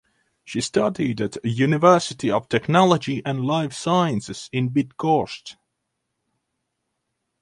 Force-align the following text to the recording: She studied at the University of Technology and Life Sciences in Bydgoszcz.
She 0.43 0.61
studied 0.61 1.21
at 1.21 1.33
the 1.33 1.47
University 1.47 2.31
of 2.31 2.49
Technology 2.49 3.21
and 3.23 3.45
Life 3.45 3.73
Sciences 3.73 4.49
in 4.51 4.71
Bydgoszcz. 4.71 5.57